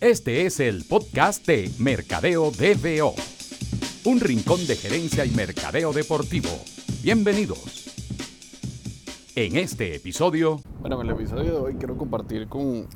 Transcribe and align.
Este 0.00 0.44
es 0.44 0.60
el 0.60 0.84
podcast 0.84 1.46
de 1.46 1.70
Mercadeo 1.78 2.50
DBO, 2.50 3.14
un 4.04 4.20
rincón 4.20 4.66
de 4.66 4.76
gerencia 4.76 5.24
y 5.24 5.30
mercadeo 5.30 5.94
deportivo. 5.94 6.50
Bienvenidos. 7.02 7.88
En 9.34 9.56
este 9.56 9.96
episodio... 9.96 10.60
Bueno, 10.80 11.00
en 11.00 11.08
el 11.08 11.14
episodio 11.14 11.44
de 11.44 11.58
hoy 11.58 11.74
quiero 11.76 11.96
compartir 11.96 12.46
con, 12.46 12.86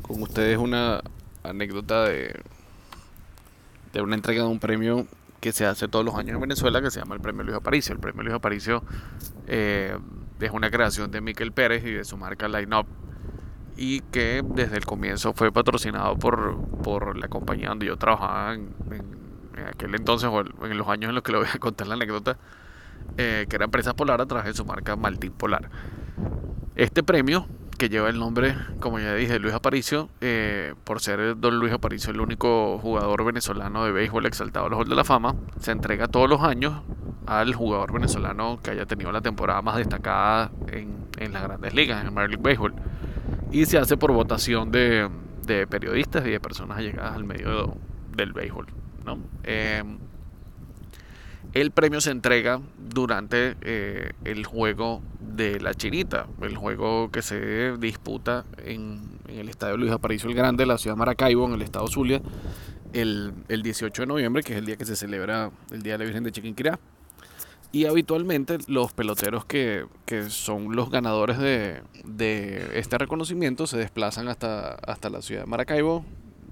con 0.00 0.22
ustedes 0.22 0.56
una 0.56 1.02
anécdota 1.42 2.04
de, 2.04 2.34
de 3.92 4.00
una 4.00 4.14
entrega 4.14 4.44
de 4.44 4.48
un 4.48 4.58
premio 4.58 5.06
que 5.40 5.52
se 5.52 5.66
hace 5.66 5.88
todos 5.88 6.06
los 6.06 6.14
años 6.14 6.36
en 6.36 6.40
Venezuela 6.40 6.80
que 6.80 6.90
se 6.90 7.00
llama 7.00 7.16
el 7.16 7.20
Premio 7.20 7.42
Luis 7.42 7.56
Aparicio. 7.56 7.92
El 7.92 8.00
Premio 8.00 8.22
Luis 8.22 8.34
Aparicio 8.34 8.82
eh, 9.46 9.94
es 10.40 10.50
una 10.52 10.70
creación 10.70 11.10
de 11.10 11.20
Miquel 11.20 11.52
Pérez 11.52 11.84
y 11.84 11.92
de 11.92 12.04
su 12.04 12.16
marca 12.16 12.48
Line 12.48 12.74
Up 12.74 12.86
y 13.76 14.00
que 14.00 14.42
desde 14.44 14.76
el 14.76 14.86
comienzo 14.86 15.32
fue 15.34 15.52
patrocinado 15.52 16.16
por, 16.16 16.56
por 16.82 17.16
la 17.18 17.28
compañía 17.28 17.68
donde 17.68 17.86
yo 17.86 17.96
trabajaba 17.96 18.54
en, 18.54 18.70
aquel 19.68 19.94
entonces 19.94 20.28
o 20.30 20.40
en 20.40 20.78
los 20.78 20.88
años 20.88 21.10
en 21.10 21.14
los 21.14 21.22
que 21.22 21.32
le 21.32 21.38
voy 21.38 21.46
a 21.52 21.58
contar 21.58 21.86
la 21.86 21.94
anécdota, 21.94 22.38
eh, 23.16 23.46
que 23.48 23.56
era 23.56 23.64
Empresa 23.64 23.94
Polar 23.94 24.20
a 24.20 24.26
través 24.26 24.46
de 24.46 24.54
su 24.54 24.64
marca 24.64 24.96
Maltín 24.96 25.32
Polar. 25.32 25.70
Este 26.74 27.02
premio, 27.02 27.46
que 27.78 27.88
lleva 27.88 28.08
el 28.08 28.18
nombre, 28.18 28.54
como 28.80 28.98
ya 28.98 29.14
dije, 29.14 29.38
Luis 29.38 29.54
Aparicio, 29.54 30.08
eh, 30.20 30.74
por 30.84 31.00
ser 31.00 31.38
don 31.38 31.58
Luis 31.58 31.72
Aparicio 31.72 32.10
el 32.10 32.20
único 32.20 32.78
jugador 32.78 33.24
venezolano 33.24 33.84
de 33.84 33.92
béisbol 33.92 34.26
exaltado 34.26 34.66
al 34.66 34.74
Hall 34.74 34.88
de 34.88 34.94
la 34.94 35.04
Fama, 35.04 35.34
se 35.60 35.72
entrega 35.72 36.08
todos 36.08 36.28
los 36.28 36.42
años 36.42 36.82
al 37.26 37.54
jugador 37.54 37.92
venezolano 37.92 38.60
que 38.62 38.70
haya 38.70 38.86
tenido 38.86 39.10
la 39.10 39.20
temporada 39.20 39.60
más 39.60 39.76
destacada 39.76 40.50
en, 40.68 41.06
en 41.18 41.32
las 41.32 41.42
grandes 41.42 41.74
ligas, 41.74 42.00
en 42.00 42.08
el 42.08 42.12
Major 42.12 42.30
League 42.30 42.42
Baseball 42.42 42.74
y 43.50 43.66
se 43.66 43.78
hace 43.78 43.96
por 43.96 44.12
votación 44.12 44.70
de, 44.70 45.08
periodistas 45.68 46.26
y 46.26 46.30
de 46.30 46.40
personas 46.40 46.78
allegadas 46.78 47.14
al 47.14 47.24
medio 47.24 47.76
del 48.14 48.32
béisbol. 48.32 48.66
Em, 49.44 49.98
el 51.54 51.70
premio 51.70 52.00
se 52.00 52.10
entrega 52.10 52.60
durante 52.76 53.56
eh, 53.62 54.12
el 54.24 54.44
juego 54.44 55.00
de 55.20 55.60
la 55.60 55.74
Chinita, 55.74 56.26
el 56.42 56.56
juego 56.56 57.10
que 57.10 57.22
se 57.22 57.76
disputa 57.78 58.44
en, 58.58 59.18
el 59.28 59.48
estadio 59.48 59.76
Luis 59.76 59.92
Aparicio 59.92 60.28
el 60.28 60.34
Grande, 60.34 60.66
la 60.66 60.78
ciudad 60.78 60.96
de 60.96 60.98
Maracaibo, 60.98 61.46
en 61.46 61.54
el 61.54 61.62
estado 61.62 61.86
Zulia, 61.86 62.20
el, 62.92 63.32
el 63.48 63.62
18 63.62 64.02
de 64.02 64.06
noviembre, 64.06 64.42
que 64.42 64.54
es 64.54 64.58
el 64.58 64.66
día 64.66 64.76
que 64.76 64.84
se 64.84 64.96
celebra 64.96 65.50
el 65.70 65.82
Día 65.82 65.94
de 65.94 65.98
la 65.98 66.04
Virgen 66.04 66.24
de 66.24 66.32
Chiquinquirá. 66.32 66.78
Y 67.76 67.84
habitualmente 67.84 68.56
los 68.68 68.94
peloteros 68.94 69.44
que, 69.44 69.84
son 70.30 70.74
los 70.74 70.88
ganadores 70.88 71.36
de, 71.36 71.82
este 72.72 72.96
reconocimiento 72.96 73.66
se 73.66 73.76
desplazan 73.76 74.28
hasta, 74.28 74.76
hasta 74.76 75.10
la 75.10 75.20
ciudad 75.20 75.42
de 75.42 75.46
Maracaibo 75.46 76.02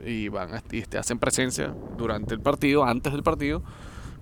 y 0.04 0.28
van 0.28 0.50
y 0.70 0.80
este, 0.80 0.98
hacen 0.98 1.18
presencia 1.18 1.74
durante 1.96 2.34
el 2.34 2.40
partido, 2.40 2.84
antes 2.84 3.14
del 3.14 3.22
partido, 3.22 3.62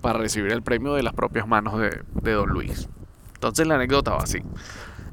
para 0.01 0.21
recibir 0.21 0.53
el 0.53 0.63
premio 0.63 0.95
de 0.95 1.03
las 1.03 1.13
propias 1.13 1.49
manos 1.49 1.77
de, 1.77 2.05
de 2.23 2.33
Don 2.35 2.49
Luis. 2.49 2.89
Entonces 3.35 3.67
la 3.67 3.75
anécdota 3.75 4.13
va 4.13 4.19
así. 4.19 4.39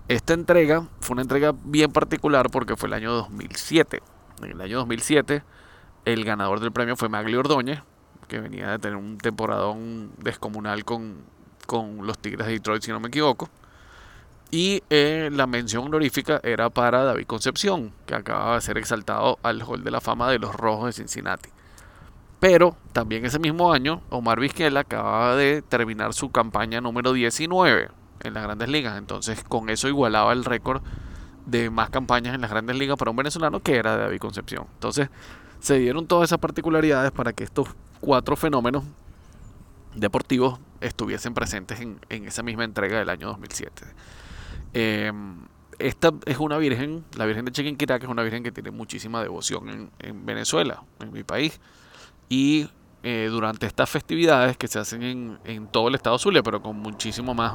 Esta 0.07 0.35
entrega 0.35 0.87
fue 0.99 1.15
una 1.15 1.23
entrega 1.23 1.55
bien 1.63 1.91
particular 1.91 2.51
porque 2.51 2.75
fue 2.75 2.85
el 2.85 2.93
año 2.93 3.13
2007. 3.13 4.03
En 4.43 4.51
el 4.51 4.61
año 4.61 4.77
2007 4.77 5.41
el 6.05 6.23
ganador 6.23 6.59
del 6.59 6.71
premio 6.71 6.95
fue 6.95 7.09
Magli 7.09 7.35
Ordóñez, 7.35 7.81
que 8.27 8.39
venía 8.39 8.69
de 8.69 8.77
tener 8.77 8.95
un 8.95 9.17
temporadón 9.17 10.11
descomunal 10.19 10.85
con, 10.85 11.23
con 11.69 12.07
los 12.07 12.17
Tigres 12.17 12.47
de 12.47 12.53
Detroit, 12.53 12.81
si 12.81 12.89
no 12.89 12.99
me 12.99 13.09
equivoco. 13.09 13.47
Y 14.49 14.81
eh, 14.89 15.29
la 15.31 15.45
mención 15.45 15.85
honorífica 15.85 16.41
era 16.43 16.71
para 16.71 17.03
David 17.03 17.27
Concepción, 17.27 17.93
que 18.07 18.15
acaba 18.15 18.55
de 18.55 18.61
ser 18.61 18.79
exaltado 18.79 19.37
al 19.43 19.61
Hall 19.61 19.83
de 19.83 19.91
la 19.91 20.01
Fama 20.01 20.31
de 20.31 20.39
los 20.39 20.55
Rojos 20.55 20.87
de 20.87 20.93
Cincinnati. 20.93 21.51
Pero 22.39 22.75
también 22.91 23.23
ese 23.23 23.37
mismo 23.37 23.71
año, 23.71 24.01
Omar 24.09 24.39
Vizquela 24.39 24.79
acababa 24.79 25.35
de 25.35 25.61
terminar 25.61 26.15
su 26.15 26.31
campaña 26.31 26.81
número 26.81 27.13
19 27.13 27.89
en 28.21 28.33
las 28.33 28.43
grandes 28.43 28.69
ligas. 28.69 28.97
Entonces, 28.97 29.43
con 29.43 29.69
eso 29.69 29.87
igualaba 29.87 30.33
el 30.33 30.45
récord 30.45 30.81
de 31.45 31.69
más 31.69 31.91
campañas 31.91 32.33
en 32.33 32.41
las 32.41 32.49
grandes 32.49 32.77
ligas 32.77 32.97
para 32.97 33.11
un 33.11 33.17
venezolano 33.17 33.59
que 33.59 33.75
era 33.75 33.95
David 33.95 34.17
Concepción. 34.17 34.65
Entonces, 34.73 35.09
se 35.59 35.77
dieron 35.77 36.07
todas 36.07 36.29
esas 36.29 36.39
particularidades 36.39 37.11
para 37.11 37.31
que 37.33 37.43
estos 37.43 37.67
cuatro 38.01 38.35
fenómenos 38.35 38.83
deportivos 39.95 40.59
estuviesen 40.81 41.33
presentes 41.33 41.79
en, 41.79 41.99
esa 42.09 42.43
misma 42.43 42.63
entrega 42.63 42.99
del 42.99 43.09
año 43.09 43.27
2007. 43.27 43.85
Em, 44.73 45.41
esta 45.79 46.11
es 46.25 46.37
una 46.37 46.57
virgen, 46.57 47.05
la 47.15 47.25
Virgen 47.25 47.45
de 47.45 47.51
Chiquinquirá, 47.51 47.99
que 47.99 48.05
es 48.05 48.11
una 48.11 48.23
virgen 48.23 48.43
que 48.43 48.51
tiene 48.51 48.71
muchísima 48.71 49.21
devoción 49.21 49.91
en, 49.99 50.25
Venezuela, 50.25 50.83
en 50.99 51.11
mi 51.11 51.23
país. 51.23 51.59
Y 52.27 52.67
eh, 53.03 53.27
durante 53.31 53.65
estas 53.65 53.89
festividades 53.89 54.57
que 54.57 54.67
se 54.67 54.79
hacen 54.79 55.39
en, 55.43 55.67
todo 55.67 55.87
el 55.87 55.95
estado 55.95 56.17
Zulia, 56.17 56.43
pero 56.43 56.61
con 56.61 56.77
muchísimo 56.77 57.33
más, 57.33 57.53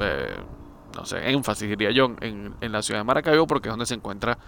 eh, 0.00 0.36
no 0.96 1.04
sé, 1.04 1.30
énfasis, 1.30 1.68
diría 1.68 1.90
yo, 1.90 2.16
en, 2.20 2.54
la 2.60 2.82
ciudad 2.82 3.00
de 3.00 3.04
Maracaibo, 3.04 3.46
porque 3.46 3.68
es 3.68 3.72
donde 3.72 3.86
se 3.86 3.94
encuentra 3.94 4.38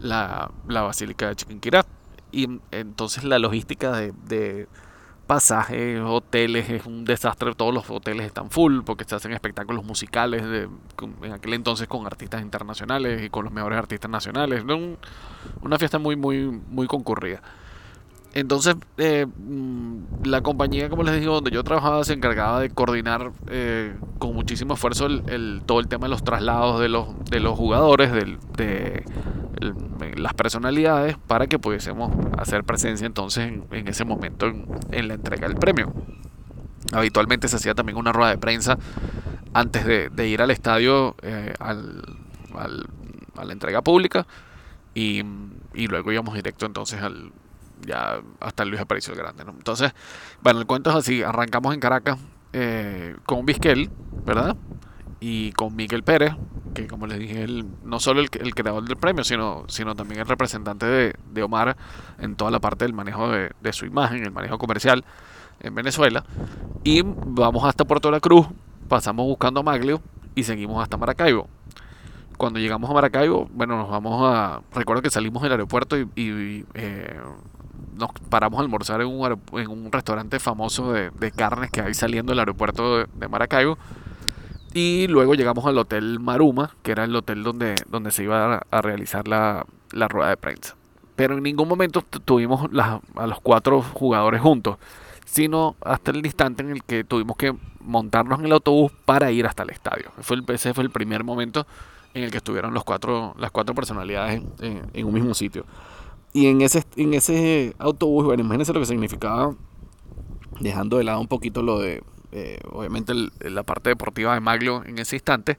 la, 0.00 0.50
Basílica 0.66 1.28
de 1.28 1.36
Chiquinquirá. 1.36 1.86
Y 2.32 2.60
entonces 2.72 3.22
la 3.22 3.38
logística 3.38 3.92
de 3.92 4.66
pasajes, 5.26 6.00
hoteles, 6.00 6.68
es 6.70 6.86
un 6.86 7.04
desastre, 7.04 7.54
todos 7.54 7.72
los 7.72 7.88
hoteles 7.90 8.26
están 8.26 8.50
full 8.50 8.82
porque 8.84 9.04
se 9.04 9.14
hacen 9.14 9.32
espectáculos 9.32 9.84
musicales 9.84 10.44
de, 10.44 10.68
en 11.22 11.32
aquel 11.32 11.54
entonces 11.54 11.88
con 11.88 12.06
artistas 12.06 12.42
internacionales 12.42 13.22
y 13.22 13.30
con 13.30 13.44
los 13.44 13.52
mejores 13.52 13.78
artistas 13.78 14.10
nacionales, 14.10 14.64
una 15.62 15.78
fiesta 15.78 15.98
muy 15.98 16.16
muy 16.16 16.46
muy 16.46 16.86
concurrida. 16.86 17.42
Entonces, 18.34 18.74
eh, 18.98 19.26
mm, 19.26 20.24
la 20.24 20.40
compañía, 20.42 20.88
como 20.88 21.04
les 21.04 21.20
digo, 21.20 21.34
donde 21.34 21.52
yo 21.52 21.62
trabajaba, 21.62 22.02
se 22.02 22.14
encargaba 22.14 22.58
de 22.58 22.68
coordinar 22.68 23.30
eh, 23.46 23.96
con 24.18 24.34
muchísimo 24.34 24.74
esfuerzo 24.74 25.06
todo 25.66 25.78
el 25.78 25.86
tema 25.86 26.06
de 26.06 26.10
los 26.10 26.24
traslados 26.24 26.80
de 26.80 26.88
los, 26.88 27.06
de 27.26 27.38
los 27.38 27.56
jugadores, 27.56 28.10
de 28.12 29.04
las 30.16 30.34
personalidades, 30.34 31.16
para 31.28 31.46
que 31.46 31.60
pudiésemos 31.60 32.10
hacer 32.36 32.64
presencia 32.64 33.06
entonces 33.06 33.52
en, 33.70 33.88
ese 33.88 34.04
momento 34.04 34.52
en, 34.90 35.08
la 35.08 35.14
entrega 35.14 35.46
del 35.46 35.56
premio. 35.56 35.92
Habitualmente 36.92 37.46
se 37.46 37.54
hacía 37.54 37.74
también 37.74 37.96
una 37.96 38.12
rueda 38.12 38.30
de 38.30 38.38
prensa 38.38 38.78
antes 39.52 39.86
de, 39.86 40.28
ir 40.28 40.42
al 40.42 40.50
estadio 40.50 41.14
eh, 41.22 41.54
al, 41.60 42.02
a 43.36 43.44
la 43.44 43.52
entrega 43.52 43.80
pública 43.82 44.26
y, 44.92 45.22
y 45.72 45.86
luego 45.86 46.10
íbamos 46.10 46.34
directo 46.34 46.66
entonces 46.66 47.00
al 47.00 47.30
ya 47.86 48.20
hasta 48.40 48.64
Luis 48.64 48.80
Aparicio 48.80 49.12
el 49.12 49.18
Grande. 49.18 49.44
¿no? 49.44 49.52
Entonces, 49.52 49.92
bueno, 50.42 50.60
el 50.60 50.66
cuento 50.66 50.90
es 50.90 50.96
así, 50.96 51.22
arrancamos 51.22 51.74
en 51.74 51.80
Caracas 51.80 52.18
eh, 52.52 53.16
con 53.26 53.44
Vizquel, 53.46 53.90
¿verdad? 54.24 54.56
Y 55.20 55.52
con 55.52 55.74
Miguel 55.74 56.02
Pérez, 56.02 56.34
que 56.74 56.86
como 56.86 57.06
les 57.06 57.18
dije, 57.18 57.42
él, 57.42 57.66
no 57.84 57.98
solo 58.00 58.20
el, 58.20 58.30
creador 58.30 58.84
del 58.84 58.96
premio, 58.96 59.24
sino, 59.24 59.64
sino 59.68 59.94
también 59.94 60.20
el 60.20 60.26
representante 60.26 60.86
de, 60.86 61.42
Omar 61.42 61.76
en 62.18 62.36
toda 62.36 62.50
la 62.50 62.60
parte 62.60 62.84
del 62.84 62.92
manejo 62.92 63.28
de, 63.30 63.72
su 63.72 63.86
imagen, 63.86 64.22
el 64.22 64.32
manejo 64.32 64.58
comercial 64.58 65.04
en 65.60 65.74
Venezuela. 65.74 66.24
Y 66.82 67.02
vamos 67.04 67.64
hasta 67.64 67.84
Puerto 67.84 68.08
de 68.08 68.12
la 68.12 68.20
Cruz, 68.20 68.46
pasamos 68.88 69.26
buscando 69.26 69.60
a 69.60 69.62
Maglio 69.62 70.02
y 70.34 70.44
seguimos 70.44 70.82
hasta 70.82 70.96
Maracaibo 70.96 71.48
cuando 72.36 72.58
llegamos 72.58 72.90
a 72.90 72.92
Maracaibo, 72.92 73.48
bueno, 73.52 73.76
nos 73.76 73.88
vamos 73.88 74.20
a. 74.24 74.60
Recuerdo 74.72 75.02
que 75.02 75.10
salimos 75.10 75.42
del 75.42 75.52
aeropuerto 75.52 75.96
y, 75.96 76.64
eh, 76.74 77.20
nos 77.96 78.10
paramos 78.28 78.58
a 78.58 78.62
almorzar 78.62 79.00
en 79.00 79.08
un, 79.08 79.40
en 79.52 79.70
un 79.70 79.92
restaurante 79.92 80.38
famoso 80.38 80.92
de, 80.92 81.32
carnes 81.32 81.70
que 81.70 81.80
hay 81.80 81.94
saliendo 81.94 82.32
del 82.32 82.40
aeropuerto 82.40 83.06
de, 83.06 83.28
Maracaibo. 83.28 83.78
Y 84.72 85.06
luego 85.06 85.34
llegamos 85.34 85.64
al 85.66 85.78
Hotel 85.78 86.18
Maruma, 86.18 86.74
que 86.82 86.92
era 86.92 87.04
el 87.04 87.14
hotel 87.14 87.44
donde, 87.44 87.76
donde 87.88 88.10
se 88.10 88.24
iba 88.24 88.62
a, 88.68 88.82
realizar 88.82 89.28
la, 89.28 89.64
rueda 90.08 90.30
de 90.30 90.36
prensa. 90.36 90.74
Pero 91.14 91.36
en 91.36 91.44
ningún 91.44 91.68
momento 91.68 92.02
tuvimos 92.02 92.68
a 93.16 93.26
los 93.26 93.40
cuatro 93.40 93.82
jugadores 93.82 94.40
juntos, 94.40 94.78
sino 95.24 95.76
hasta 95.80 96.10
el 96.10 96.26
instante 96.26 96.64
en 96.64 96.70
el 96.70 96.82
que 96.82 97.04
tuvimos 97.04 97.36
que 97.36 97.54
montarnos 97.80 98.40
en 98.40 98.46
el 98.46 98.52
autobús 98.52 98.90
para 99.04 99.30
ir 99.30 99.46
hasta 99.46 99.62
el 99.62 99.70
estadio. 99.70 100.10
Fue 100.22 100.36
el, 100.36 100.44
ese 100.48 100.74
fue 100.74 100.82
el 100.82 100.90
primer 100.90 101.22
momento 101.22 101.66
en 102.14 102.24
el 102.24 102.32
que 102.32 102.38
estuvieron 102.38 102.74
los 102.74 102.82
cuatro, 102.82 103.34
las 103.38 103.52
cuatro 103.52 103.76
personalidades 103.76 104.42
en 104.60 105.06
un 105.06 105.14
mismo 105.14 105.34
sitio. 105.34 105.66
Y 106.34 106.48
en 106.48 106.62
ese, 106.62 106.82
en 106.96 107.14
ese 107.14 107.76
autobús, 107.78 108.24
bueno, 108.24 108.42
imagínense 108.42 108.72
lo 108.72 108.80
que 108.80 108.86
significaba, 108.86 109.54
dejando 110.58 110.98
de 110.98 111.04
lado 111.04 111.20
un 111.20 111.28
poquito 111.28 111.62
lo 111.62 111.78
de, 111.78 112.02
eh, 112.32 112.58
obviamente, 112.72 113.14
la 113.40 113.62
parte 113.62 113.90
deportiva 113.90 114.34
de 114.34 114.40
Maglio 114.40 114.84
en 114.84 114.98
ese 114.98 115.14
instante, 115.14 115.58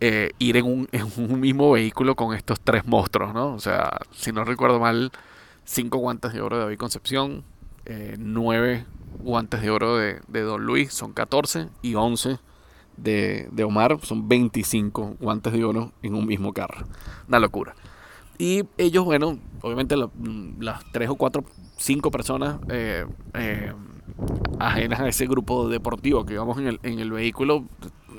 eh, 0.00 0.30
ir 0.38 0.58
en 0.58 0.64
un, 0.64 0.88
en 0.92 1.08
un, 1.16 1.40
mismo 1.40 1.72
vehículo 1.72 2.14
con 2.14 2.36
estos 2.36 2.60
tres 2.60 2.86
monstruos, 2.86 3.34
¿no? 3.34 3.52
O 3.52 3.58
sea, 3.58 3.98
si 4.12 4.30
no 4.30 4.44
recuerdo 4.44 4.78
mal, 4.78 5.10
cinco 5.64 5.98
guantes 5.98 6.32
de 6.32 6.40
oro 6.40 6.56
de 6.56 6.62
David 6.62 6.78
Concepción, 6.78 7.42
eh, 7.84 8.14
nueve 8.16 8.86
guantes 9.18 9.60
de 9.60 9.70
oro 9.70 9.96
de, 9.96 10.20
de, 10.28 10.40
Don 10.42 10.64
Luis, 10.64 10.92
son 10.92 11.14
14, 11.14 11.68
y 11.82 11.96
11 11.96 12.38
de, 12.96 13.48
de 13.50 13.64
Omar, 13.64 13.98
son 14.02 14.28
25 14.28 15.16
guantes 15.18 15.52
de 15.52 15.64
oro 15.64 15.90
en 16.02 16.14
un 16.14 16.26
mismo 16.26 16.52
carro. 16.52 16.86
Una 17.26 17.40
locura. 17.40 17.74
Y 18.38 18.64
ellos, 18.76 19.04
bueno, 19.04 19.38
obviamente 19.62 19.96
mm, 19.96 20.60
las 20.60 20.84
tres 20.92 21.08
o 21.08 21.16
cuatro, 21.16 21.44
cinco 21.76 22.10
personas 22.10 22.58
eh, 22.68 23.06
eh, 23.34 23.72
ajenas 24.58 25.00
a 25.00 25.08
ese 25.08 25.26
grupo 25.26 25.68
deportivo 25.68 26.24
que 26.24 26.34
íbamos 26.34 26.58
en 26.58 26.66
el, 26.66 26.80
en 26.82 26.98
el 26.98 27.10
vehículo, 27.10 27.64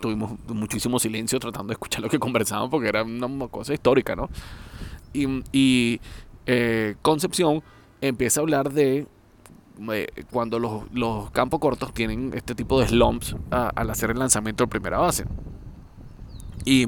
tuvimos 0.02 0.34
muchísimo 0.48 1.00
silencio 1.00 1.40
tratando 1.40 1.68
de 1.68 1.74
escuchar 1.74 2.02
lo 2.02 2.10
que 2.10 2.20
conversaban 2.20 2.70
porque 2.70 2.88
era 2.88 3.04
una 3.04 3.48
cosa 3.48 3.74
histórica, 3.74 4.16
¿no? 4.16 4.30
Y, 5.14 5.44
y 5.52 6.00
eh, 6.46 6.96
Concepción 7.02 7.64
empieza 8.02 8.40
a 8.40 8.44
hablar 8.44 8.72
de 8.72 9.08
cuando 10.32 10.58
los, 10.58 10.92
los, 10.92 11.30
campos 11.32 11.60
cortos 11.60 11.94
tienen 11.94 12.32
este 12.34 12.56
tipo 12.56 12.80
de 12.80 12.88
slumps 12.88 13.36
al 13.52 13.90
hacer 13.92 14.10
el 14.10 14.18
lanzamiento 14.18 14.64
de 14.64 14.68
primera 14.70 14.98
base. 14.98 15.26
Y 16.66 16.88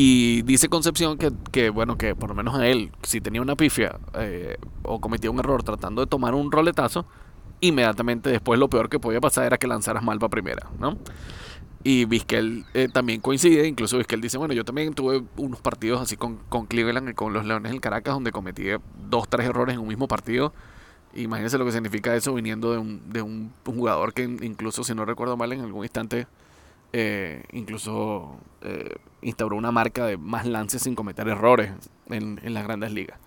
y 0.00 0.42
dice 0.42 0.68
Concepción 0.68 1.18
que, 1.18 1.32
que, 1.50 1.70
bueno, 1.70 1.98
que 1.98 2.14
por 2.14 2.28
lo 2.28 2.36
menos 2.36 2.54
a 2.54 2.68
él, 2.68 2.92
si 3.02 3.20
tenía 3.20 3.42
una 3.42 3.56
pifia 3.56 3.98
eh, 4.14 4.56
o 4.84 5.00
cometía 5.00 5.28
un 5.28 5.40
error 5.40 5.64
tratando 5.64 6.02
de 6.02 6.06
tomar 6.06 6.36
un 6.36 6.52
roletazo, 6.52 7.04
inmediatamente 7.58 8.30
después 8.30 8.60
lo 8.60 8.70
peor 8.70 8.88
que 8.90 9.00
podía 9.00 9.20
pasar 9.20 9.46
era 9.46 9.58
que 9.58 9.66
lanzaras 9.66 10.04
mal 10.04 10.20
para 10.20 10.30
primera, 10.30 10.70
¿no? 10.78 10.96
Y 11.82 12.04
Vizquel 12.04 12.64
eh, 12.74 12.86
también 12.86 13.20
coincide, 13.20 13.66
incluso 13.66 13.98
Vizquel 13.98 14.20
dice, 14.20 14.38
bueno, 14.38 14.54
yo 14.54 14.64
también 14.64 14.94
tuve 14.94 15.24
unos 15.36 15.60
partidos 15.60 16.00
así 16.00 16.16
con, 16.16 16.36
con 16.48 16.66
Cleveland 16.66 17.08
y 17.08 17.14
con 17.14 17.32
los 17.32 17.44
Leones 17.44 17.72
del 17.72 17.80
Caracas 17.80 18.14
donde 18.14 18.30
cometí 18.30 18.66
dos, 19.10 19.28
tres 19.28 19.48
errores 19.48 19.74
en 19.74 19.80
un 19.80 19.88
mismo 19.88 20.06
partido. 20.06 20.52
Imagínense 21.12 21.58
lo 21.58 21.64
que 21.64 21.72
significa 21.72 22.14
eso 22.14 22.32
viniendo 22.34 22.70
de 22.70 22.78
un, 22.78 23.02
de 23.12 23.22
un 23.22 23.52
jugador 23.64 24.14
que 24.14 24.22
incluso, 24.22 24.84
si 24.84 24.94
no 24.94 25.04
recuerdo 25.04 25.36
mal, 25.36 25.52
en 25.52 25.62
algún 25.62 25.84
instante 25.84 26.28
eh, 26.92 27.44
incluso 27.52 28.38
eh, 28.62 28.96
instauró 29.22 29.56
una 29.56 29.70
marca 29.72 30.06
de 30.06 30.16
más 30.16 30.46
lances 30.46 30.82
sin 30.82 30.94
cometer 30.94 31.28
errores 31.28 31.72
en, 32.08 32.38
las 32.42 32.64
grandes 32.64 32.92
ligas. 32.92 33.18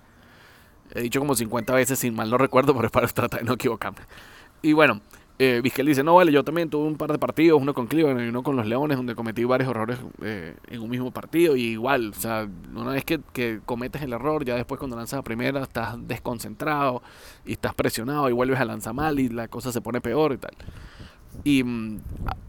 He 0.93 1.01
dicho 1.01 1.19
como 1.19 1.35
50 1.35 1.73
veces, 1.73 1.99
sin 1.99 2.15
mal 2.15 2.29
no 2.29 2.37
recuerdo, 2.37 2.73
pero 2.75 2.87
es 2.87 2.91
para 2.91 3.07
tratar 3.07 3.41
de 3.41 3.45
no 3.45 3.53
equivocarme. 3.53 3.99
Y 4.61 4.73
bueno, 4.73 5.01
eh, 5.43 5.59
Vizquel 5.63 5.87
dice, 5.87 6.03
no, 6.03 6.15
vale, 6.15 6.31
yo 6.31 6.43
también 6.43 6.69
tuve 6.69 6.85
un 6.85 6.97
par 6.97 7.11
de 7.11 7.17
partidos, 7.17 7.59
uno 7.59 7.73
con 7.73 7.87
Cleveland 7.87 8.21
y 8.21 8.29
uno 8.29 8.43
con 8.43 8.55
los 8.55 8.67
Leones, 8.67 8.97
donde 8.97 9.15
cometí 9.15 9.43
varios 9.43 9.69
errores 9.71 9.97
eh, 10.21 10.55
en 10.67 10.81
un 10.81 10.89
mismo 10.89 11.11
partido. 11.11 11.55
Y 11.55 11.63
igual, 11.63 12.11
o 12.11 12.19
sea, 12.19 12.47
una 12.75 12.91
vez 12.91 13.05
que, 13.05 13.19
que, 13.33 13.59
cometes 13.65 14.03
el 14.03 14.13
error, 14.13 14.45
ya 14.45 14.55
después 14.55 14.77
cuando 14.77 14.95
lanzas 14.95 15.19
a 15.19 15.23
primera 15.23 15.63
estás 15.63 15.95
desconcentrado 16.07 17.01
y 17.45 17.53
estás 17.53 17.73
presionado 17.73 18.29
y 18.29 18.33
vuelves 18.33 18.59
a 18.59 18.65
lanzar 18.65 18.93
mal 18.93 19.19
y 19.19 19.29
la 19.29 19.47
cosa 19.47 19.71
se 19.71 19.81
pone 19.81 19.99
peor 19.99 20.33
y 20.33 20.37
tal. 20.37 20.51
Y 21.43 21.63
mm, 21.63 21.99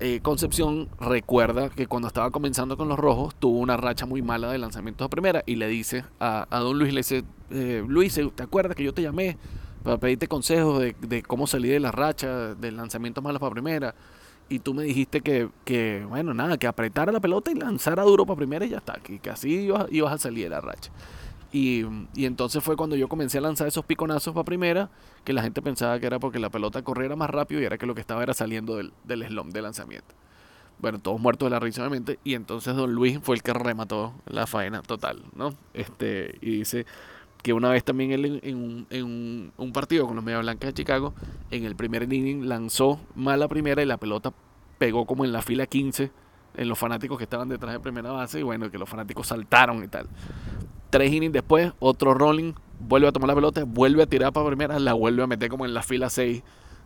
eh, 0.00 0.20
Concepción 0.22 0.88
recuerda 1.00 1.70
que 1.70 1.86
cuando 1.86 2.08
estaba 2.08 2.30
comenzando 2.30 2.76
con 2.76 2.88
los 2.88 2.98
rojos 2.98 3.34
tuvo 3.34 3.58
una 3.58 3.76
racha 3.76 4.06
muy 4.06 4.22
mala 4.22 4.50
de 4.50 4.58
lanzamientos 4.58 5.06
a 5.06 5.08
primera 5.08 5.42
y 5.46 5.56
le 5.56 5.68
dice 5.68 6.04
a, 6.20 6.46
don 6.50 6.78
Luis, 6.78 6.92
le 6.92 7.00
dice, 7.00 7.24
eh, 7.50 7.84
Luis, 7.86 8.20
¿te 8.34 8.42
acuerdas 8.42 8.76
que 8.76 8.84
yo 8.84 8.92
te 8.92 9.02
llamé 9.02 9.36
para 9.82 9.98
pedirte 9.98 10.28
consejos 10.28 10.80
de, 10.80 11.22
cómo 11.22 11.46
salir 11.46 11.72
de 11.72 11.80
la 11.80 11.92
racha 11.92 12.54
de 12.54 12.72
lanzamientos 12.72 13.22
malos 13.22 13.40
para 13.40 13.52
primera? 13.52 13.94
Y 14.48 14.58
tú 14.58 14.74
me 14.74 14.82
dijiste 14.82 15.22
que, 15.22 15.48
que, 15.64 16.04
bueno, 16.06 16.34
nada, 16.34 16.58
que 16.58 16.66
apretara 16.66 17.10
la 17.10 17.20
pelota 17.20 17.50
y 17.50 17.54
lanzara 17.54 18.02
duro 18.02 18.26
para 18.26 18.36
primera 18.36 18.66
y 18.66 18.70
ya 18.70 18.78
está, 18.78 18.94
que, 18.94 19.18
que 19.18 19.30
así 19.30 19.70
ibas 19.90 20.12
a 20.12 20.18
salir 20.18 20.44
de 20.44 20.50
la 20.50 20.60
racha. 20.60 20.90
Y, 21.52 21.84
entonces 22.16 22.64
fue 22.64 22.76
cuando 22.76 22.96
yo 22.96 23.08
comencé 23.08 23.38
a 23.38 23.42
lanzar 23.42 23.68
esos 23.68 23.84
piconazos 23.84 24.32
para 24.32 24.44
primera, 24.44 24.90
que 25.22 25.34
la 25.34 25.42
gente 25.42 25.60
pensaba 25.60 26.00
que 26.00 26.06
era 26.06 26.18
porque 26.18 26.38
la 26.38 26.48
pelota 26.48 26.82
corriera 26.82 27.14
más 27.14 27.28
rápido 27.28 27.60
y 27.60 27.64
era 27.64 27.76
que 27.76 27.86
lo 27.86 27.94
que 27.94 28.00
estaba 28.00 28.22
era 28.22 28.32
saliendo 28.32 28.76
del, 28.76 28.92
del 29.04 29.26
slump 29.26 29.52
de 29.52 29.60
lanzamiento. 29.60 30.14
Bueno, 30.78 30.98
todos 30.98 31.20
muertos 31.20 31.46
de 31.46 31.50
la 31.50 31.60
risa, 31.60 31.82
obviamente. 31.82 32.18
Y 32.24 32.34
entonces 32.34 32.74
Don 32.74 32.92
Luis 32.92 33.20
fue 33.22 33.36
el 33.36 33.42
que 33.42 33.52
remató 33.52 34.14
la 34.26 34.46
faena 34.46 34.82
total, 34.82 35.22
¿no? 35.36 35.54
Este, 35.74 36.38
y 36.40 36.58
dice 36.58 36.86
que 37.42 37.52
una 37.52 37.70
vez 37.70 37.84
también 37.84 38.12
él 38.12 38.40
en, 38.42 38.56
un, 38.56 39.52
un, 39.56 39.72
partido 39.72 40.06
con 40.06 40.16
los 40.16 40.24
Media 40.24 40.38
Blancas 40.38 40.68
de 40.68 40.74
Chicago, 40.74 41.12
en 41.50 41.64
el 41.64 41.76
primer 41.76 42.04
inning 42.04 42.48
lanzó 42.48 43.00
mal 43.14 43.40
la 43.40 43.48
primera 43.48 43.82
y 43.82 43.86
la 43.86 43.98
pelota 43.98 44.32
pegó 44.78 45.06
como 45.06 45.24
en 45.24 45.32
la 45.32 45.42
fila 45.42 45.66
15 45.66 46.10
en 46.56 46.68
los 46.68 46.78
fanáticos 46.78 47.18
que 47.18 47.24
estaban 47.24 47.48
detrás 47.48 47.72
de 47.72 47.80
primera 47.80 48.10
base 48.10 48.40
y 48.40 48.42
bueno, 48.42 48.70
que 48.70 48.78
los 48.78 48.88
fanáticos 48.88 49.26
saltaron 49.26 49.82
y 49.82 49.88
tal. 49.88 50.08
Tres 50.92 51.10
innings 51.10 51.32
después, 51.32 51.72
otro 51.78 52.12
rolling, 52.12 52.52
vuelve 52.78 53.08
a 53.08 53.12
tomar 53.12 53.28
la 53.28 53.34
pelota, 53.34 53.64
vuelve 53.64 54.02
a 54.02 54.06
tirar 54.06 54.30
para 54.30 54.46
primera, 54.46 54.78
la 54.78 54.92
vuelve 54.92 55.22
a 55.22 55.26
meter 55.26 55.48
como 55.48 55.64
en 55.64 55.72
la 55.72 55.82
fila 55.82 56.10
6 56.10 56.42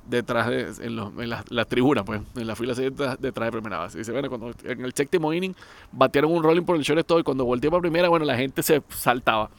detrás 0.08 0.46
de, 0.46 0.72
en, 0.86 1.28
la, 1.28 1.64
tribuna, 1.64 2.04
pues, 2.04 2.22
en 2.36 2.46
la 2.46 2.54
fila 2.54 2.76
6 2.76 2.90
detrás, 2.96 3.20
de 3.20 3.32
primera 3.32 3.78
base. 3.78 3.98
Dice, 3.98 4.12
bueno, 4.12 4.28
cuando 4.28 4.52
en 4.62 4.84
el 4.84 4.92
séptimo 4.92 5.32
inning 5.32 5.56
batearon 5.90 6.30
un 6.30 6.44
rolling 6.44 6.62
por 6.62 6.76
el 6.76 6.82
shortstop 6.82 7.18
y 7.18 7.22
cuando 7.24 7.44
volteó 7.44 7.68
para 7.68 7.80
primera, 7.80 8.08
bueno, 8.08 8.24
la 8.24 8.36
gente 8.36 8.62
se 8.62 8.80
saltaba. 8.90 9.50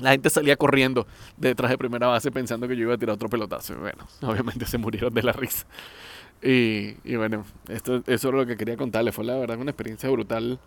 La 0.00 0.10
gente 0.10 0.28
salía 0.28 0.56
corriendo 0.56 1.06
detrás 1.36 1.70
de 1.70 1.78
primera 1.78 2.08
base 2.08 2.32
pensando 2.32 2.66
que 2.66 2.76
yo 2.76 2.82
iba 2.82 2.94
a 2.94 2.98
tirar 2.98 3.14
otro 3.14 3.28
pelotazo. 3.28 3.76
Bueno, 3.76 4.08
obviamente 4.22 4.66
se 4.66 4.78
murieron 4.78 5.14
de 5.14 5.22
la 5.22 5.30
risa. 5.30 5.66
Y, 6.42 6.96
y 7.04 7.14
bueno, 7.14 7.44
esto, 7.68 8.02
eso 8.08 8.28
es 8.28 8.34
lo 8.34 8.44
que 8.44 8.56
quería 8.56 8.76
contarles. 8.76 9.14
Fue 9.14 9.24
la 9.24 9.36
verdad 9.36 9.56
una 9.56 9.70
experiencia 9.70 10.10
brutal 10.10 10.58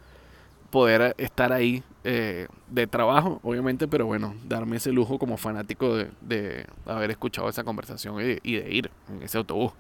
poder 0.72 1.14
estar 1.18 1.54
ahí 1.54 1.84
eh, 2.04 2.48
de 2.68 2.88
trabajo, 2.88 3.40
obviamente, 3.44 3.88
pero 3.88 4.08
bueno, 4.08 4.34
darme 4.48 4.78
ese 4.78 4.92
lujo 4.92 5.20
como 5.20 5.38
fanático 5.38 5.96
de, 5.96 6.66
haber 6.86 7.12
escuchado 7.12 7.50
esa 7.50 7.64
conversación 7.64 8.20
y, 8.20 8.56
de 8.56 8.74
ir 8.74 8.90
en 9.10 9.22
ese 9.22 9.38
autobús. 9.38 9.74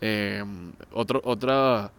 Em, 0.00 0.72
otro, 0.92 1.20
otra 1.24 1.90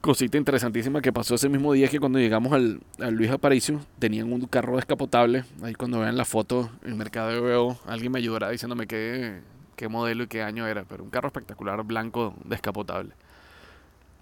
cosita 0.00 0.38
interesantísima 0.38 1.02
que 1.02 1.12
pasó 1.12 1.34
ese 1.34 1.48
mismo 1.48 1.72
día 1.72 1.86
es 1.86 1.90
que 1.90 1.98
cuando 1.98 2.18
llegamos 2.18 2.52
al, 2.52 2.80
Luis 3.10 3.30
Aparicio 3.30 3.80
tenían 3.98 4.32
un 4.32 4.46
carro 4.46 4.76
descapotable. 4.76 5.44
Ahí 5.62 5.74
cuando 5.74 6.00
vean 6.00 6.16
la 6.16 6.24
foto 6.24 6.70
en 6.84 6.96
Mercado 6.96 7.30
de 7.30 7.40
Veo, 7.40 7.78
alguien 7.86 8.12
me 8.12 8.18
ayudará 8.20 8.50
diciéndome 8.50 8.86
qué, 8.86 9.40
qué 9.74 9.88
modelo 9.88 10.24
y 10.24 10.26
qué 10.28 10.42
año 10.42 10.66
era, 10.66 10.84
pero 10.84 11.02
un 11.02 11.10
carro 11.10 11.26
espectacular 11.28 11.82
blanco 11.82 12.34
descapotable. 12.44 13.14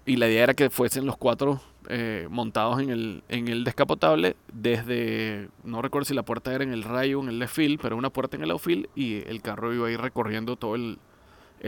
Y 0.05 0.17
la 0.17 0.27
idea 0.27 0.43
era 0.43 0.53
que 0.53 0.69
fuesen 0.69 1.05
los 1.05 1.17
cuatro 1.17 1.61
eh, 1.89 2.27
montados 2.29 2.79
en 2.79 2.89
el, 2.89 3.23
en 3.29 3.47
el 3.47 3.63
descapotable 3.63 4.35
desde, 4.51 5.49
no 5.63 5.81
recuerdo 5.81 6.05
si 6.05 6.13
la 6.13 6.23
puerta 6.23 6.53
era 6.53 6.63
en 6.63 6.73
el 6.73 6.83
rayo 6.83 7.19
o 7.19 7.23
en 7.23 7.29
el 7.29 7.39
left 7.39 7.59
pero 7.81 7.95
una 7.95 8.09
puerta 8.09 8.37
en 8.37 8.43
el 8.43 8.51
outfield 8.51 8.87
y 8.95 9.27
el 9.27 9.41
carro 9.41 9.73
iba 9.73 9.87
a 9.87 9.91
ir 9.91 9.99
recorriendo 9.99 10.55
todo 10.55 10.75
el, 10.75 10.97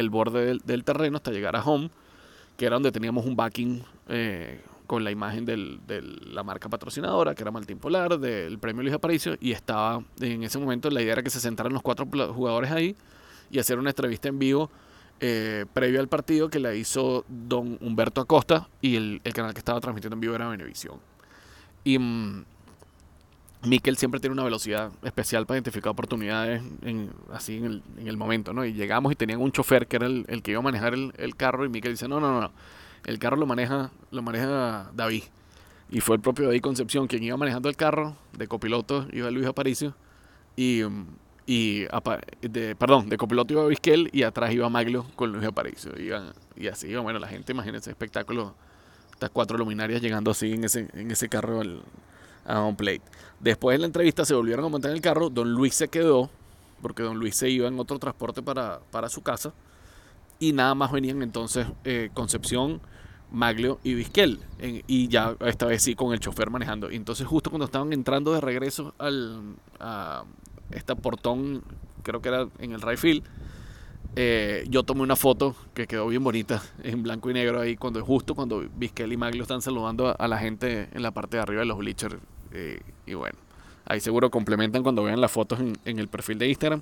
borde 0.10 0.57
del, 0.63 0.84
terreno 0.84 1.18
hasta 1.18 1.31
llegar 1.31 1.56
a 1.56 1.63
home, 1.63 1.89
que 2.57 2.66
era 2.66 2.75
donde 2.75 2.92
teníamos 2.92 3.25
un 3.25 3.36
backing 3.36 3.84
eh, 4.10 4.62
con 4.86 5.04
la 5.04 5.12
imagen 5.12 5.45
de 5.45 6.01
la 6.31 6.44
marca 6.44 6.69
patrocinadora, 6.69 7.36
que 7.36 7.44
era 7.44 7.51
Martín 7.51 7.78
Polar, 7.78 8.19
del 8.19 8.57
premio 8.57 8.83
Luis 8.83 8.94
Aparicio, 8.94 9.36
y 9.40 9.51
estaba 9.51 10.04
en 10.19 10.44
ese 10.44 10.57
momento 10.57 10.90
la 10.90 11.01
idea 11.01 11.13
era 11.13 11.24
que 11.24 11.30
se 11.30 11.40
sentaran 11.40 11.74
los 11.74 11.81
cuatro 11.81 12.07
jugadores 12.33 12.72
ahí 12.72 12.95
y 13.51 13.60
hacer 13.60 13.78
una 13.78 13.90
entrevista 13.90 14.30
en 14.30 14.40
vivo 14.40 14.71
eh, 15.19 15.66
previo 15.74 16.00
al 16.00 16.07
partido 16.07 16.50
que 16.50 16.59
la 16.59 16.76
hizo 16.76 17.26
don 17.28 17.78
Humberto 17.81 18.21
Acosta 18.21 18.69
y 18.81 18.95
el, 18.95 19.21
canal 19.33 19.54
que 19.54 19.59
estaba 19.59 19.80
transmitiendo 19.80 20.16
en 20.16 20.21
vivo 20.21 20.36
era 20.36 20.47
Venevisión. 20.47 21.00
Y 21.83 21.97
mmm, 21.97 22.45
siempre 23.95 24.19
tiene 24.19 24.33
una 24.33 24.44
velocidad 24.44 24.92
especial 25.04 25.45
para 25.45 25.57
identificar 25.57 25.92
oportunidades 25.92 26.62
en, 26.83 27.12
así 27.33 27.57
en 27.57 27.81
el, 28.06 28.18
momento, 28.18 28.54
¿no? 28.54 28.64
Y 28.64 28.74
llegamos 28.74 29.12
y 29.12 29.16
tenían 29.16 29.42
un 29.42 29.52
chofer 29.52 29.88
que 29.88 29.95
era 29.95 30.06
el, 30.06 30.42
que 30.44 30.52
iba 30.52 30.59
a 30.59 30.64
manejar 30.64 30.94
el, 30.94 31.36
carro 31.36 31.66
y 31.66 31.69
Miquel 31.69 31.94
dice, 31.94 32.07
no, 32.07 32.19
no, 32.19 32.40
no, 32.40 32.52
el 33.06 33.19
carro 33.19 33.38
lo 33.38 33.45
maneja, 33.45 33.92
lo 34.12 34.21
maneja 34.21 34.92
David. 34.94 35.24
Y 35.90 36.02
fue 36.02 36.18
el 36.18 36.21
propio 36.21 36.45
David 36.45 36.62
Concepción 36.62 37.07
quien 37.07 37.24
iba 37.24 37.38
manejando 37.38 37.69
el 37.69 37.76
carro, 37.76 38.18
de 38.33 38.47
copiloto 38.47 39.07
iba 39.14 39.31
Luis 39.31 39.47
Aparicio. 39.47 39.95
Y, 40.56 40.83
y 41.49 41.85
de, 42.42 42.75
perdón, 42.75 43.07
de 43.07 43.18
copiloto 43.18 43.54
iba 43.54 43.66
Vizquel 43.68 44.09
y 44.11 44.23
atrás 44.23 44.54
iba 44.54 44.68
Maglio 44.69 45.06
con 45.16 45.31
Luis 45.31 45.45
Aparicio. 45.45 45.94
y 46.57 46.68
así, 46.68 46.94
bueno, 46.97 47.19
la 47.19 47.27
gente, 47.30 47.54
imagínense, 47.54 47.89
espectáculo, 47.89 48.54
estas 49.13 49.30
cuatro 49.30 49.57
luminarias 49.57 50.01
llegando 50.01 50.31
así 50.31 50.51
en 50.51 50.66
ese, 50.66 50.89
en 50.94 51.09
ese 51.09 51.30
carro 51.30 51.61
a 52.45 52.63
un 52.63 52.75
plate. 52.75 53.01
Después 53.39 53.75
de 53.75 53.80
la 53.80 53.85
entrevista 53.87 54.25
se 54.25 54.33
volvieron 54.33 54.66
a 54.66 54.68
montar 54.68 54.92
en 54.92 54.97
el 54.97 55.01
carro, 55.01 55.30
don 55.30 55.54
Luis 55.54 55.73
se 55.73 55.87
quedó, 55.87 56.30
porque 56.81 57.01
don 57.01 57.18
Luis 57.18 57.35
se 57.35 57.49
iba 57.49 57.69
en 57.69 57.80
otro 57.80 57.97
transporte 57.97 58.44
para, 58.44 58.81
para 58.92 59.07
su 59.07 59.21
casa, 59.21 59.54
y 60.39 60.51
nada 60.51 60.75
más 60.75 60.92
venían 60.92 61.23
entonces 61.23 61.66
eh, 61.85 62.09
Concepción, 62.13 62.81
Maglio 63.31 63.80
y 63.83 63.94
Vizquel, 63.94 64.42
y 64.59 65.07
ya 65.07 65.37
esta 65.45 65.66
vez 65.66 65.81
sí 65.81 65.95
con 65.95 66.11
el 66.11 66.19
chofer 66.19 66.49
manejando. 66.49 66.92
Y 66.92 66.97
entonces 66.97 67.25
justo 67.25 67.49
cuando 67.49 67.66
estaban 67.66 67.94
entrando 67.94 68.33
de 68.33 68.42
regreso 68.42 68.94
al, 68.99 69.56
a, 69.80 70.25
este 70.71 70.95
portón, 70.95 71.64
creo 72.04 72.21
que 72.21 72.30
era 72.30 72.47
en 72.59 72.71
el 72.71 72.81
right 72.81 73.24
eh, 74.16 74.66
yo 74.69 74.81
tomé 74.81 75.02
una 75.02 75.16
foto 75.16 75.56
que 75.76 75.86
quedó 75.86 76.07
bien 76.07 76.24
bonita 76.24 76.64
en 76.83 77.04
blanco 77.04 77.30
y 77.30 77.33
negro 77.33 77.62
ahí 77.62 77.76
cuando 77.76 78.04
justo 78.04 78.33
cuando 78.33 78.68
Vizquel 78.76 79.14
y 79.14 79.18
Maglio 79.18 79.44
están 79.44 79.62
saludando 79.62 80.16
a, 80.18 80.28
la 80.28 80.40
gente 80.40 80.90
en 80.92 81.04
la 81.04 81.12
parte 81.12 81.38
de 81.38 81.44
arriba 81.44 81.59
de 81.59 81.68
los 81.68 81.78
bleachers 81.78 82.16
eh, 82.52 82.80
y 83.06 83.14
bueno 83.14 83.38
ahí 83.86 84.00
seguro 84.00 84.31
complementan 84.31 84.81
cuando 84.81 85.04
vean 85.04 85.21
las 85.21 85.31
fotos 85.31 85.59
en, 85.59 86.00
el 86.00 86.07
perfil 86.07 86.40
de 86.40 86.47
Instagram 86.47 86.81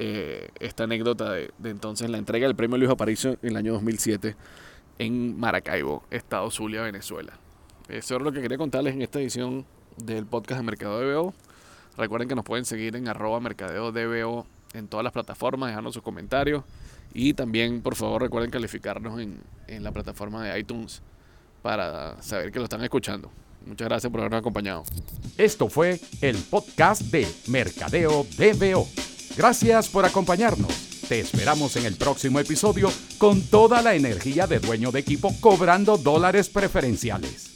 eh, 0.00 0.48
esta 0.58 0.84
anécdota 0.84 1.32
de, 1.32 1.52
entonces 1.62 2.10
la 2.10 2.18
entrega 2.18 2.48
del 2.48 2.56
premio 2.56 2.76
Luis 2.76 2.90
Aparicio 2.90 3.38
en 3.40 3.50
el 3.50 3.56
año 3.56 3.74
2007 3.74 4.34
en 4.98 5.38
Maracaibo, 5.38 6.02
Estado 6.10 6.50
Zulia, 6.50 6.82
Venezuela. 6.82 7.32
Eso 7.88 8.16
es 8.16 8.22
lo 8.22 8.32
que 8.32 8.42
quería 8.42 8.58
contarles 8.58 8.94
en 8.94 9.02
esta 9.02 9.20
edición 9.20 9.64
del 9.96 10.26
podcast 10.26 10.60
de 10.60 10.66
Mercado 10.66 10.98
de 10.98 11.06
Veo 11.06 11.34
Recuerden 11.98 12.28
que 12.28 12.36
nos 12.36 12.44
pueden 12.44 12.64
seguir 12.64 12.94
en 12.94 13.08
arroba 13.08 13.40
mercadeo 13.40 13.90
DBO 13.90 14.46
en 14.72 14.86
todas 14.86 15.02
las 15.02 15.12
plataformas, 15.12 15.70
dejando 15.70 15.92
sus 15.92 16.02
comentarios. 16.02 16.62
Y 17.12 17.34
también, 17.34 17.82
por 17.82 17.96
favor, 17.96 18.22
recuerden 18.22 18.50
calificarnos 18.50 19.20
en, 19.20 19.40
en 19.66 19.82
la 19.82 19.90
plataforma 19.90 20.44
de 20.44 20.60
iTunes 20.60 21.02
para 21.60 22.22
saber 22.22 22.52
que 22.52 22.60
lo 22.60 22.64
están 22.64 22.84
escuchando. 22.84 23.30
Muchas 23.66 23.88
gracias 23.88 24.10
por 24.10 24.20
habernos 24.20 24.38
acompañado. 24.38 24.84
Esto 25.36 25.68
fue 25.68 26.00
el 26.20 26.36
podcast 26.36 27.02
de 27.02 27.26
Mercadeo 27.48 28.24
DBO. 28.36 28.86
Gracias 29.36 29.88
por 29.88 30.04
acompañarnos. 30.04 31.02
Te 31.08 31.18
esperamos 31.20 31.74
en 31.76 31.86
el 31.86 31.96
próximo 31.96 32.38
episodio 32.38 32.92
con 33.18 33.42
toda 33.42 33.82
la 33.82 33.94
energía 33.94 34.46
de 34.46 34.60
dueño 34.60 34.92
de 34.92 35.00
equipo 35.00 35.34
cobrando 35.40 35.96
dólares 35.96 36.48
preferenciales. 36.48 37.47